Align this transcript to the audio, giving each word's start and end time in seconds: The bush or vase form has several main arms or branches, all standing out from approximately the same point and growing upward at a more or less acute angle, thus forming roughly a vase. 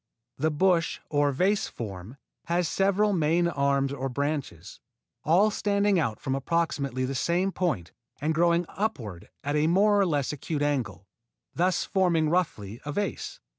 The 0.39 0.49
bush 0.49 0.99
or 1.11 1.31
vase 1.31 1.67
form 1.67 2.17
has 2.45 2.67
several 2.67 3.13
main 3.13 3.47
arms 3.47 3.93
or 3.93 4.09
branches, 4.09 4.79
all 5.23 5.51
standing 5.51 5.99
out 5.99 6.19
from 6.19 6.33
approximately 6.33 7.05
the 7.05 7.13
same 7.13 7.51
point 7.51 7.91
and 8.19 8.33
growing 8.33 8.65
upward 8.67 9.29
at 9.43 9.55
a 9.55 9.67
more 9.67 9.99
or 10.01 10.07
less 10.07 10.33
acute 10.33 10.63
angle, 10.63 11.05
thus 11.53 11.83
forming 11.85 12.31
roughly 12.31 12.81
a 12.83 12.91
vase. 12.91 13.39